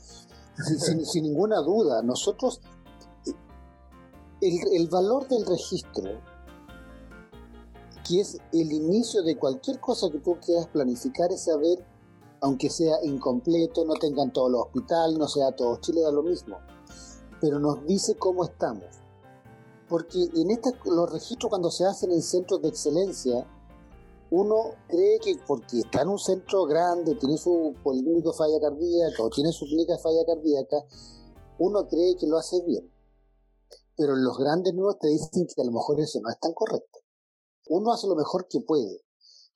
[0.56, 2.62] Sin, ninguna duda, nosotros,
[4.40, 6.20] el, el valor del registro,
[8.08, 11.84] que es el inicio de cualquier cosa que tú quieras planificar, es saber,
[12.46, 16.58] aunque sea incompleto, no tengan todos los hospitales, no sea todo Chile, da lo mismo,
[17.40, 18.84] pero nos dice cómo estamos.
[19.88, 23.44] Porque en esta, los registros cuando se hacen en centros de excelencia,
[24.30, 29.30] uno cree que porque está en un centro grande, tiene su policlínico falla cardíaca o
[29.30, 30.76] tiene su clínica de falla cardíaca,
[31.58, 32.88] uno cree que lo hace bien.
[33.96, 37.00] Pero los grandes nuevos te dicen que a lo mejor eso no es tan correcto.
[37.70, 39.00] Uno hace lo mejor que puede.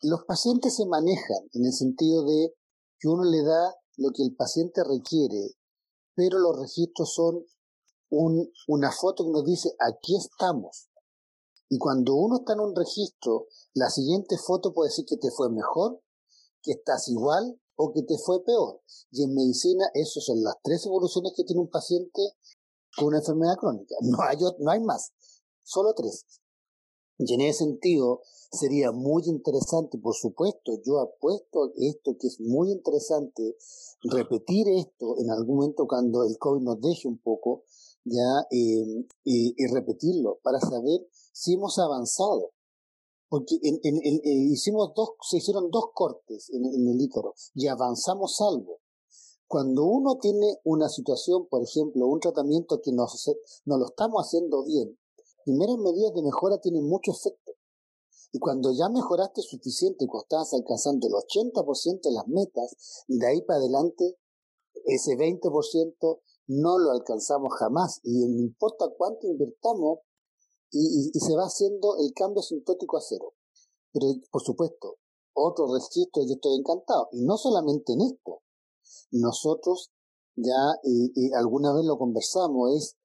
[0.02, 2.52] Los pacientes se manejan en el sentido de
[3.00, 5.56] que uno le da lo que el paciente requiere,
[6.14, 7.44] pero los registros son
[8.10, 10.90] una foto que nos dice aquí estamos.
[11.68, 15.50] Y cuando uno está en un registro, la siguiente foto puede decir que te fue
[15.50, 16.02] mejor,
[16.62, 18.82] que estás igual o que te fue peor.
[19.12, 22.20] Y en medicina, esas son las tres evoluciones que tiene un paciente
[22.96, 23.94] con una enfermedad crónica.
[24.02, 25.12] No hay, no hay más,
[25.62, 26.26] solo tres.
[27.22, 32.72] Y en ese sentido, sería muy interesante, por supuesto, yo apuesto esto que es muy
[32.72, 33.58] interesante,
[34.04, 37.64] repetir esto en algún momento cuando el COVID nos deje un poco,
[38.04, 42.52] ya, eh, y repetirlo para saber si hemos avanzado.
[43.28, 48.78] Porque en, eh, hicimos dos, se hicieron dos cortes en, el Ícaro y avanzamos algo.
[49.46, 53.06] Cuando uno tiene una situación, por ejemplo, un tratamiento que no,
[53.66, 54.98] no lo estamos haciendo bien,
[55.44, 57.52] primeras medidas de mejora tienen mucho efecto.
[58.32, 63.42] Y cuando ya mejoraste suficiente y estás alcanzando el 80% de las metas, de ahí
[63.42, 64.16] para adelante,
[64.84, 68.00] ese 20% no lo alcanzamos jamás.
[68.04, 70.00] Y no importa cuánto invertamos,
[70.72, 73.34] y, se va haciendo el cambio sintótico a cero.
[73.92, 74.98] Pero, por supuesto,
[75.32, 77.08] otro registro, yo estoy encantado.
[77.10, 78.42] Y no solamente en esto.
[79.10, 79.90] Nosotros
[80.36, 82.96] ya y alguna vez lo conversamos, es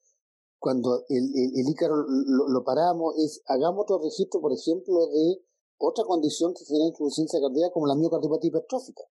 [0.66, 5.46] cuando el, el, Ícaro lo, paramos, es hagamos otro registro, por ejemplo, de
[5.78, 9.04] otra condición que genera insuficiencia cardíaca como la miocardiopatía hipertrófica,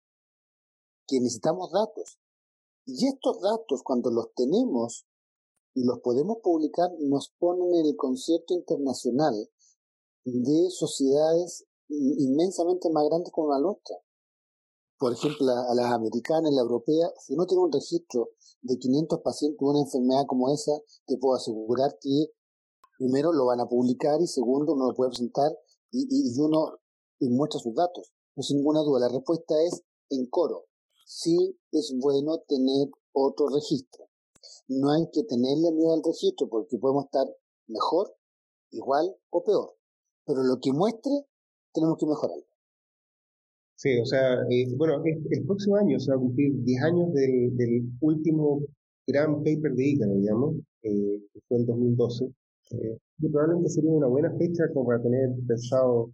[1.06, 2.18] que necesitamos datos.
[2.86, 5.06] Y estos datos, cuando los tenemos,
[5.74, 9.48] y los podemos publicar, nos ponen en el concierto internacional
[10.24, 13.96] de sociedades inmensamente más grandes como la nuestra.
[15.04, 18.30] Por ejemplo, a las americanas, la europea, si uno tiene un registro
[18.62, 20.72] de 500 pacientes de una enfermedad como esa,
[21.04, 22.32] te puedo asegurar que
[22.96, 25.52] primero lo van a publicar y segundo uno lo puede presentar
[25.90, 26.78] y, y, uno
[27.20, 28.14] muestra sus datos.
[28.34, 30.68] No sin ninguna duda, la respuesta es en coro.
[31.04, 34.08] Sí es bueno tener otro registro
[34.68, 37.26] no hay que tenerle miedo al registro porque podemos estar
[37.66, 38.16] mejor,
[38.70, 39.76] igual o peor.
[40.24, 41.26] Pero lo que muestre,
[41.74, 42.53] tenemos que mejorarlo.
[43.84, 47.84] Sí, o sea, eh, bueno, el, próximo año se va a cumplir 10 años del,
[48.00, 48.62] último
[49.06, 52.24] gran paper de ICANO, digamos, eh, que fue el 2012.
[52.70, 56.10] Eh, y probablemente sería una buena fecha como para tener pensado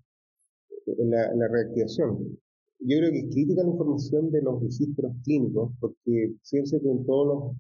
[0.85, 2.37] en la, la reactivación.
[2.81, 7.07] Yo creo que es crítica la información de los registros clínicos, porque cierto que en
[7.07, 7.57] todos los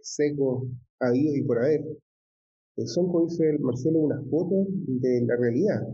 [0.00, 0.68] secos
[1.00, 1.82] habidos y por haber,
[2.76, 5.86] eh, son, como dice Marcelo, unas fotos de la realidad.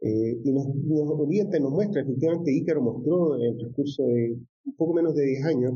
[0.00, 4.76] Eh, y nos, nos orienta nos muestra, efectivamente, Ícaro mostró en el transcurso de un
[4.76, 5.74] poco menos de 10 años,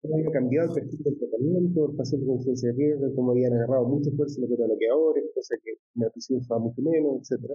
[0.00, 3.52] cómo había cambiado el perfil del tratamiento, el paciente con ciencia de riesgo, cómo habían
[3.52, 7.52] agarrado mucha fuerza los bloqueadores, cosa que la nutrición estaba mucho menos, etc.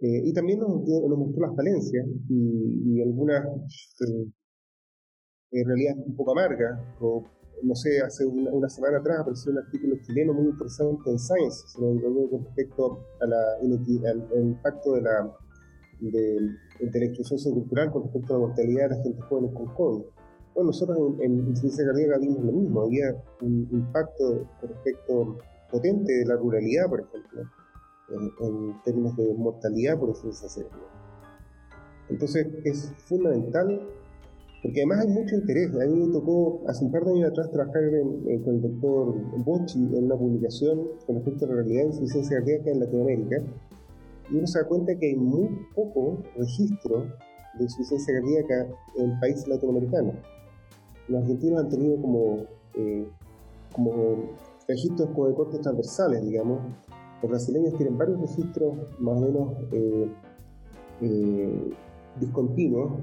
[0.00, 3.44] Eh, y también nos, nos, mostró las falencias y, algunas
[4.06, 4.30] eh,
[5.50, 6.78] en realidad un poco amargas,
[7.62, 12.44] no sé, hace una, semana atrás apareció un artículo chileno muy interesante en Science, con
[12.44, 15.36] respecto a la, al, impacto de la,
[16.00, 19.66] de, de la exclusión sociocultural con respecto a la mortalidad de la gente joven con
[19.74, 20.04] COVID.
[20.54, 25.38] Bueno, nosotros en, en Ciencia Cardíaca vimos lo mismo, había un impacto con respecto
[25.70, 27.42] potente de la ruralidad, por ejemplo,
[28.40, 30.64] en, términos de mortalidad por insuficiencia
[32.08, 33.80] Entonces es fundamental
[34.62, 35.70] porque además hay mucho interés.
[35.74, 37.82] A mí me tocó hace un par de años atrás trabajar
[38.44, 42.70] con el doctor Bocci en una publicación con respecto a la realidad de insuficiencia cardíaca
[42.70, 43.36] en Latinoamérica.
[44.30, 47.06] Y uno se da cuenta que hay muy poco registro
[47.56, 48.66] de insuficiencia cardíaca
[48.96, 50.16] en países latinoamericanos.
[51.06, 52.38] Los argentinos han tenido como,
[52.74, 53.08] eh,
[53.72, 54.16] como
[54.66, 56.60] registros como de cortes transversales, digamos.
[57.22, 60.10] Los brasileños tienen varios registros más o menos eh,
[61.00, 61.70] eh,
[62.20, 63.00] discontinuos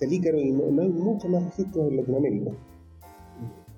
[0.00, 2.50] del Ícaro y no, hay muchos más registros en Latinoamérica.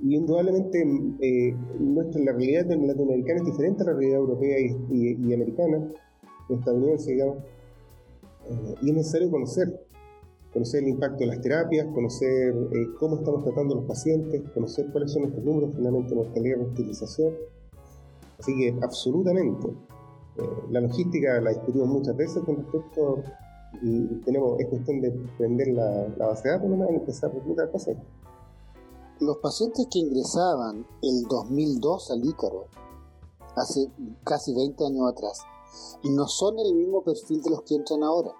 [0.02, 0.82] Y indudablemente
[1.20, 5.92] eh, nuestra, la realidad latinoamericana es diferente a la realidad europea y, americana,
[6.48, 7.36] estadounidense, digamos,
[8.48, 9.86] eh, y es necesario conocer.
[10.52, 14.86] conocer el impacto de las terapias, conocer eh, cómo estamos tratando a los pacientes, conocer
[14.90, 17.34] cuáles son nuestros números finalmente mortalidad y hospitalización.
[18.38, 19.68] Así que absolutamente.
[19.68, 23.22] Eh, la logística la discutimos muchas veces con respecto
[23.82, 28.06] y tenemos, es cuestión de prender la, base de datos y empezar a reclutar pacientes.
[29.20, 32.66] Los pacientes que ingresaban el 2002 al Ícaro,
[33.56, 33.90] hace
[34.24, 35.40] casi 20 años atrás,
[36.04, 38.32] no son el mismo perfil de los que entran ahora.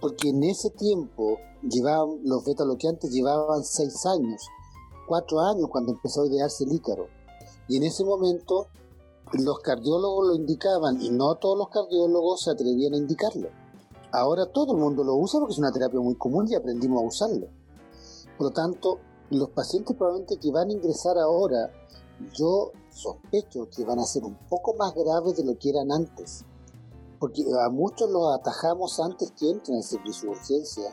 [0.00, 4.46] Porque en ese tiempo llevaban, los beta-bloqueantes llevaban 6 años,
[5.08, 7.06] 4 años cuando empezó a idearse el Ícaro.
[7.68, 8.66] Y en ese momento
[9.32, 13.61] los cardiólogos lo indicaban y no todos los cardiólogos se atrevían a indicarlo.
[14.12, 17.06] Ahora todo el mundo lo usa porque es una terapia muy común y aprendimos a
[17.06, 17.46] usarlo.
[18.36, 18.98] Por lo tanto,
[19.30, 21.70] los pacientes probablemente que van a ingresar ahora,
[22.34, 26.44] yo sospecho que van a ser un poco más graves de lo que eran antes.
[27.18, 30.90] Porque a muchos los atajamos antes que entren el servicio de urgencia.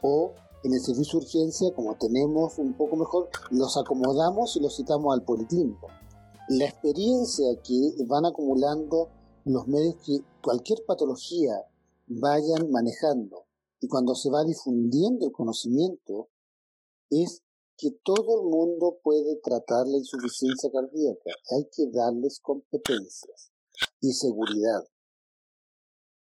[0.00, 0.32] O
[0.64, 5.12] en el servicio de urgencia, como tenemos un poco mejor, los acomodamos y los citamos
[5.12, 5.88] al policlínico.
[6.48, 9.08] La experiencia que van acumulando
[9.44, 11.66] los medios que cualquier patología
[12.20, 13.46] vayan manejando
[13.80, 16.28] y cuando se va difundiendo el conocimiento
[17.10, 17.42] es
[17.76, 21.32] que todo el mundo puede tratar la insuficiencia cardíaca.
[21.50, 23.50] Hay que darles competencias
[24.00, 24.84] y seguridad.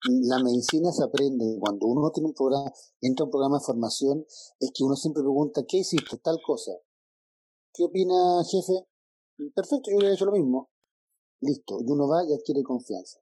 [0.08, 2.72] La medicina se aprende cuando uno tiene un programa,
[3.02, 4.26] entra a un programa de formación,
[4.60, 6.18] es que uno siempre pregunta, ¿qué hiciste?
[6.18, 6.74] Tal cosa.
[7.74, 8.86] ¿Qué opina, jefe?
[9.56, 10.70] Perfecto, yo hubiera hecho lo mismo.
[11.42, 13.20] Listo, y uno va y adquiere confianza.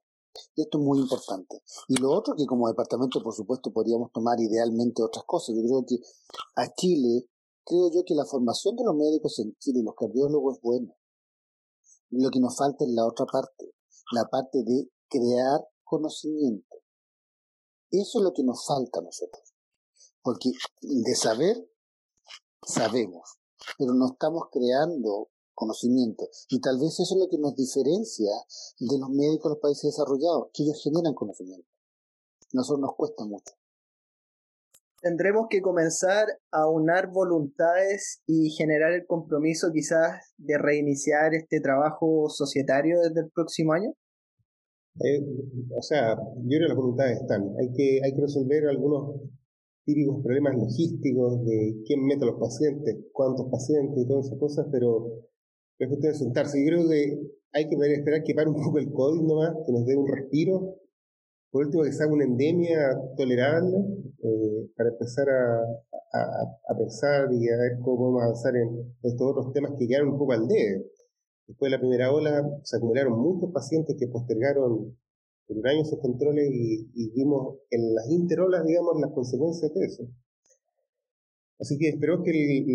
[0.54, 1.62] Y esto es muy importante.
[1.88, 5.54] Y lo otro que como departamento, por supuesto, podríamos tomar idealmente otras cosas.
[5.54, 5.98] Yo creo que
[6.56, 7.28] a Chile,
[7.64, 10.94] creo yo que la formación de los médicos en Chile y los cardiólogos es buena.
[12.10, 13.74] Lo que nos falta es la otra parte,
[14.12, 16.76] la parte de crear conocimiento.
[17.90, 19.54] Eso es lo que nos falta a nosotros.
[20.22, 21.56] Porque de saber,
[22.66, 23.38] sabemos,
[23.78, 26.28] pero no estamos creando conocimiento.
[26.48, 28.30] Y tal vez eso es lo que nos diferencia
[28.78, 31.68] de los médicos de los países desarrollados, que ellos generan conocimiento.
[32.52, 33.54] Nosotros nos cuesta mucho.
[35.00, 42.30] Tendremos que comenzar a unar voluntades y generar el compromiso quizás de reiniciar este trabajo
[42.30, 43.92] societario desde el próximo año.
[45.00, 45.20] Eh,
[45.76, 47.54] o sea, yo creo que las voluntades están.
[47.60, 49.20] Hay que, hay que resolver algunos
[49.84, 54.66] típicos problemas logísticos de quién mete a los pacientes, cuántos pacientes y todas esas cosas,
[54.72, 55.28] pero
[56.14, 56.58] sentarse.
[56.60, 57.18] Yo creo que
[57.52, 60.76] hay que esperar que pare un poco el COVID nomás, que nos dé un respiro.
[61.50, 63.76] Por último, que sea una endemia tolerable
[64.22, 65.60] eh, para empezar a,
[66.68, 70.18] a, pensar y a ver cómo podemos avanzar en estos otros temas que quedaron un
[70.18, 70.84] poco al debe.
[71.46, 74.96] Después de la primera ola se acumularon muchos pacientes que postergaron
[75.46, 79.84] por un año sus controles y, y vimos en las interolas, digamos, las consecuencias de
[79.84, 80.04] eso.
[81.60, 82.32] Así que espero que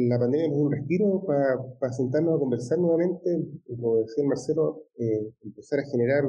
[0.07, 3.29] la pandemia nos dé un respiro para sentarnos a conversar nuevamente,
[3.67, 6.23] como decía Marcelo, eh, empezar a generar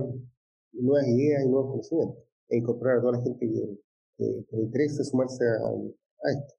[0.72, 3.78] nuevas ideas y nuevos conocimientos e incorporar a toda la gente que,
[4.18, 6.54] le interese sumarse a, esto.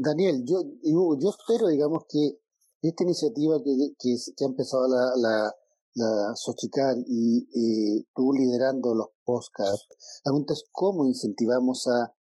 [0.00, 2.38] Daniel, yo, yo espero, digamos, que
[2.80, 5.54] esta iniciativa que, que, ha empezado la, la,
[5.94, 12.14] la Sochicar y eh, tú liderando los podcasts, la pregunta es cómo incentivamos a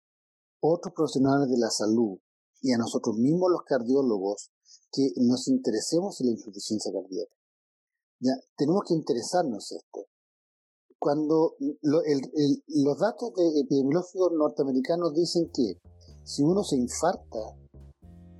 [0.61, 2.17] otros profesionales de la salud
[2.61, 4.51] y a nosotros mismos los cardiólogos
[4.91, 7.33] que nos interesemos en la insuficiencia cardíaca.
[8.19, 10.05] Ya, tenemos que interesarnos esto.
[10.99, 15.81] Cuando los datos de epidemiológicos norteamericanos dicen que
[16.23, 17.57] si uno se infarta,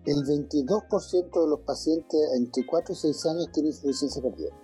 [0.05, 4.55] el 22% de los pacientes entre 4 y 6 años tienen insuficiencia cardíaca.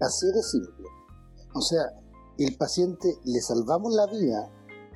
[0.00, 0.88] Así de simple.
[1.54, 1.82] O sea,
[2.38, 4.50] el paciente le salvamos la vida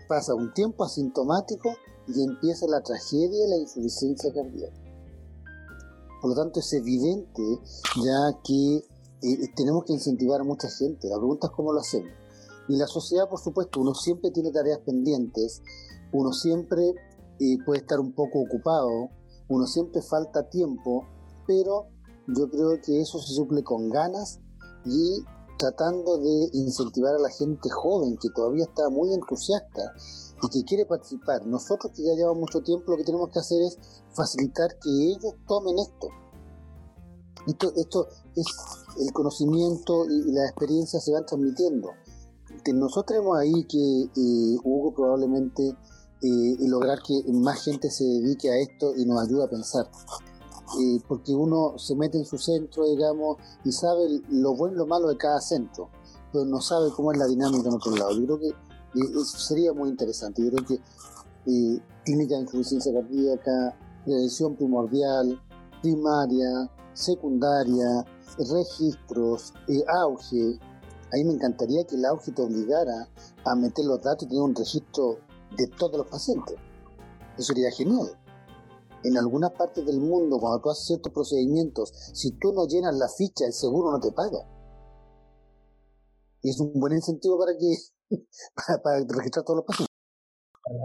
[0.09, 1.71] pasa un tiempo asintomático
[2.09, 4.77] y empieza la tragedia de la insuficiencia cardíaca.
[6.21, 7.43] Por lo tanto, es evidente
[8.03, 8.77] ya que
[9.23, 11.09] eh, tenemos que incentivar a mucha gente.
[11.09, 12.11] La pregunta es cómo lo hacemos.
[12.69, 15.63] Y la sociedad, por supuesto, uno siempre tiene tareas pendientes,
[16.13, 16.95] uno siempre
[17.39, 19.11] eh, puede estar un poco ocupado,
[19.49, 21.05] uno siempre falta tiempo,
[21.47, 21.87] pero
[22.27, 24.41] yo creo que eso se suple con ganas
[24.85, 25.23] y
[25.59, 29.95] tratando de incentivar a la gente joven que todavía está muy entusiasta
[30.43, 31.47] y que quiere participar.
[31.47, 33.79] Nosotros que ya llevamos mucho tiempo lo que tenemos que hacer es
[34.15, 36.09] facilitar que ellos tomen esto.
[37.47, 38.47] Esto, esto es
[38.99, 41.91] el conocimiento y la experiencia se van transmitiendo.
[42.75, 45.77] Nosotros tenemos ahí que eh, Hugo probablemente
[46.23, 49.89] eh, lograr que más gente se dedique a esto y nos ayude a pensar
[51.07, 55.09] porque uno se mete en su centro, digamos, y sabe lo bueno y lo malo
[55.09, 55.91] de cada centro,
[56.33, 58.13] pero no sabe cómo es la dinámica en otro lado.
[58.13, 58.67] Yo creo que
[59.01, 60.43] eso sería muy interesante.
[60.43, 65.41] Yo creo que eh, clínica de insuficiencia cardíaca, prevención primordial,
[65.83, 68.05] primaria, secundaria,
[68.39, 70.59] registros, eh, auge.
[71.13, 73.09] Ahí me encantaría que el auge te obligara
[73.45, 75.19] a meter los datos y tener un registro
[75.57, 76.57] de todos los pacientes.
[77.37, 78.17] Eso sería genial.
[79.07, 83.09] En algunas partes del mundo, cuando tú haces ciertos procedimientos, si tú no llenas la
[83.09, 84.39] ficha, el seguro no te paga.
[86.43, 87.77] Y es un buen incentivo para que
[88.83, 89.95] para, registrar todos los pacientes.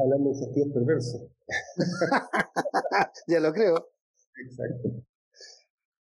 [0.04, 1.22] Hablando de incentivos perversos.
[3.28, 3.90] ya lo creo.
[4.46, 4.90] Exacto.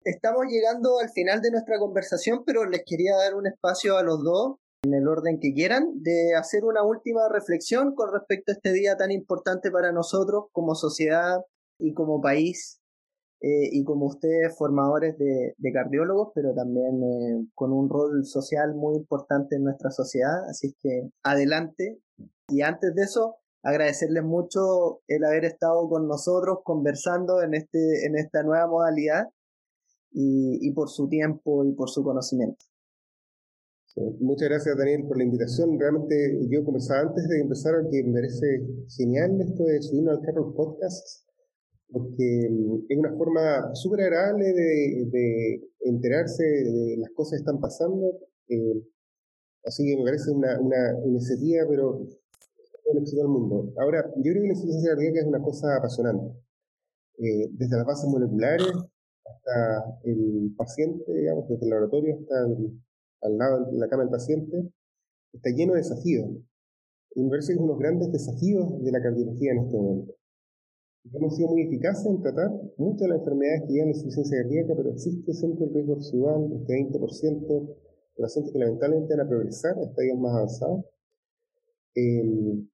[0.03, 4.25] Estamos llegando al final de nuestra conversación, pero les quería dar un espacio a los
[4.25, 8.73] dos, en el orden que quieran, de hacer una última reflexión con respecto a este
[8.73, 11.39] día tan importante para nosotros como sociedad
[11.81, 12.81] y como país,
[13.43, 18.97] eh, y como ustedes formadores de, cardiólogos, pero también eh, con un rol social muy
[18.97, 20.47] importante en nuestra sociedad.
[20.49, 21.99] Así que adelante.
[22.49, 28.19] Y antes de eso, agradecerles mucho el haber estado con nosotros conversando en, este, en
[28.19, 29.29] esta nueva modalidad
[30.13, 32.65] y, por su tiempo y por su conocimiento.
[34.19, 35.79] muchas gracias Daniel por la invitación.
[35.79, 38.67] Realmente yo conversaba antes de empezar que me parece
[38.99, 41.30] genial esto de subirnos al carro podcast
[41.93, 48.19] porque mm, es una forma súper agradable de, enterarse de las cosas que están pasando.
[48.49, 48.83] Eh,
[49.65, 50.59] así que me parece una,
[51.05, 52.07] iniciativa, pero
[52.93, 53.73] el éxito del mundo.
[53.79, 56.37] Ahora, yo creo que la insuficiencia cardíaca es una cosa apasionante.
[57.19, 62.47] Eh, desde las bases moleculares hasta el paciente, digamos, desde el laboratorio hasta
[63.23, 64.73] al lado de la cama del paciente,
[65.33, 66.29] está lleno de desafíos.
[67.15, 69.77] Y me parece que es uno de los grandes desafíos de la cardiología en este
[69.77, 70.15] momento.
[71.05, 74.75] Hemos sido muy eficaces en tratar muchas de las enfermedades que llevan a insuficiencia cardíaca,
[74.77, 77.77] pero existe siempre el riesgo residual, este 20%
[78.17, 80.85] de pacientes que lamentablemente van a progresar a estadios más avanzados.
[81.95, 82.65] Eh,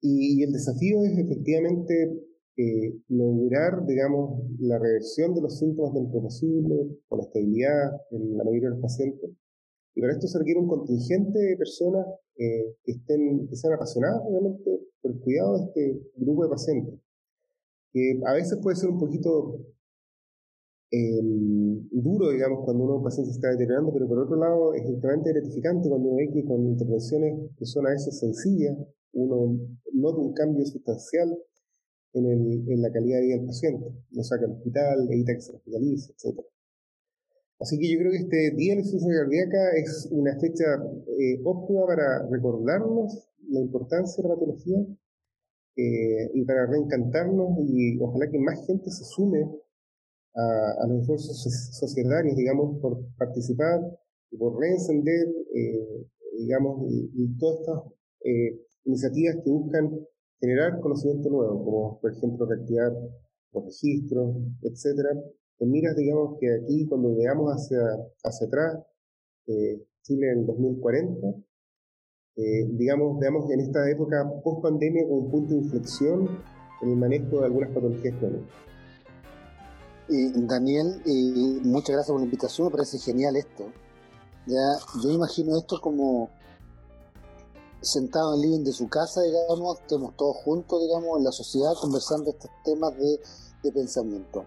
[0.00, 2.20] y, el desafío es efectivamente
[2.56, 8.44] eh, lograr, digamos, la reversión de los síntomas dentro de posible, con estabilidad en la
[8.44, 9.30] mayoría de los pacientes.
[9.94, 12.06] Y para esto se requiere un contingente de personas
[12.36, 17.07] eh, que, estén, que sean apasionadas, obviamente, por el cuidado de este grupo de pacientes.
[17.92, 19.64] Que a veces puede ser un poquito
[20.90, 24.82] em, duro, digamos, cuando uno un paciente se está deteriorando, pero por otro lado es
[24.82, 28.76] extremadamente gratificante cuando uno ve que con intervenciones que son a veces sencillas,
[29.12, 29.58] uno
[29.92, 31.36] nota un cambio sustancial
[32.12, 33.86] en, el, en la calidad de vida del paciente.
[34.10, 36.40] Lo saca al hospital, evita que se hospitalice, etc.
[37.60, 40.64] Así que yo creo que este Día de la Insuficiencia Cardíaca es una fecha
[41.18, 44.86] eh, óptima para recordarnos la importancia de la patología
[45.78, 49.48] eh, y para reencantarnos y ojalá que más gente se sume
[50.34, 51.42] a, los esfuerzos
[51.78, 53.80] societarios, digamos, por participar
[54.30, 56.06] y por reencender, eh,
[56.38, 56.86] digamos,
[57.38, 57.82] todas estas
[58.84, 60.06] iniciativas que buscan
[60.40, 62.92] generar conocimiento nuevo, como por ejemplo reactivar
[63.52, 65.10] los registros, etcétera,
[65.60, 67.80] en miras, digamos, que aquí cuando veamos hacia,
[68.22, 68.78] hacia atrás,
[69.46, 71.26] eh, Chile en 2040,
[72.38, 76.40] eh, digamos, veamos en esta época post pandemia como un punto de inflexión
[76.82, 78.54] en el manejo de algunas patologías crónicas.
[80.46, 81.02] Daniel,
[81.64, 83.64] muchas gracias por la invitación, me parece genial esto.
[84.46, 86.30] Ya, yo imagino esto como
[87.80, 91.72] sentado en el living de su casa, digamos, estemos todos juntos, digamos, en la sociedad
[91.80, 93.20] conversando estos temas de,
[93.72, 94.44] pensamiento.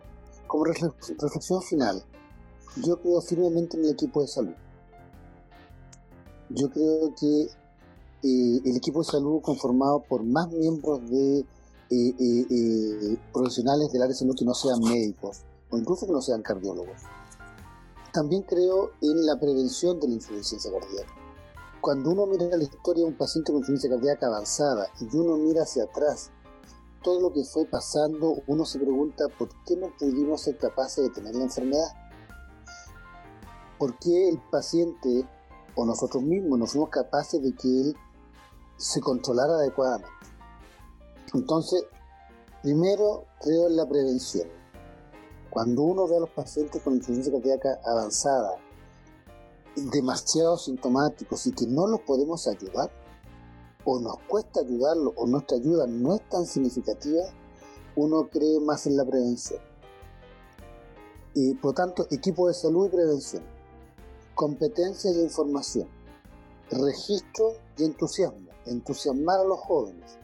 [0.47, 2.01] Como reflexión final,
[2.83, 4.55] yo creo firmemente en el equipo de salud.
[6.49, 7.47] Yo creo que
[8.23, 14.13] eh, el equipo de salud conformado por más miembros de eh, eh, profesionales del área
[14.13, 17.01] de salud que no sean médicos o incluso que no sean cardiólogos.
[18.13, 21.21] También creo en la prevención de la insuficiencia cardíaca
[21.81, 25.63] cuando uno mira la historia de un paciente con insuficiencia cardíaca avanzada y uno mira
[25.63, 26.29] hacia atrás,
[27.03, 31.09] todo lo que fue pasando, uno se pregunta por qué no pudimos ser capaces de
[31.09, 31.87] tener la enfermedad.
[33.79, 35.27] ¿Por qué el paciente
[35.73, 37.97] o nosotros mismos no fuimos capaces de que él
[38.81, 40.09] se controlara adecuadamente?
[41.33, 41.85] Entonces,
[42.63, 44.47] primero creo en la prevención.
[45.49, 48.57] Cuando uno ve a los pacientes con insuficiencia cardíaca avanzada
[49.75, 52.91] demasiado sintomáticos y que no los podemos ayudar,
[53.83, 57.23] o nos cuesta ayudarlo, o nuestra ayuda no es tan significativa,
[57.95, 59.59] uno cree más en la prevención.
[61.33, 63.43] Y por tanto, equipo de salud y prevención,
[64.35, 65.87] competencia y información,
[66.71, 70.17] registro y entusiasmo, entusiasmar a los jóvenes,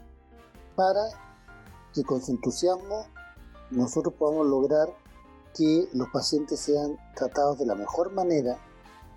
[0.76, 1.04] para
[1.94, 3.08] que con su entusiasmo
[3.72, 4.88] nosotros podamos lograr
[5.56, 8.60] que los pacientes sean tratados de la mejor manera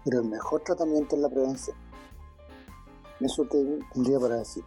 [0.05, 1.77] pero el mejor tratamiento es la prevención.
[3.21, 4.65] Eso te tendría para decir.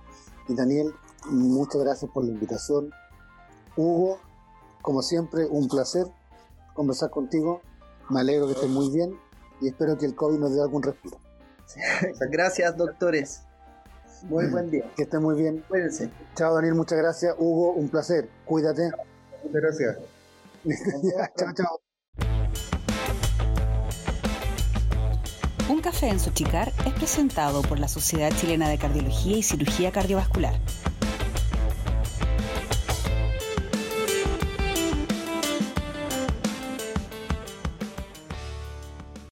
[0.48, 0.94] Y Daniel,
[1.30, 2.92] muchas gracias por la invitación.
[3.76, 4.20] Hugo,
[4.82, 6.08] como siempre, un placer
[6.76, 7.62] conversar contigo.
[8.10, 9.18] Me alegro que estés muy bien
[9.62, 11.18] y espero que el COVID nos dé algún respiro.
[12.32, 13.44] gracias, doctores.
[14.24, 14.86] Muy buen día.
[14.96, 15.64] Que estén muy bien.
[15.68, 16.10] Cuídense.
[16.36, 17.36] Chao, Daniel, muchas gracias.
[17.38, 18.30] Hugo, un placer.
[18.46, 18.92] Cuídate.
[19.44, 19.98] Muchas gracias.
[21.38, 21.80] chao, chao.
[25.70, 30.54] Un café en Sochicar es presentado por la Sociedad Chilena de Cardiología y Cirugía Cardiovascular.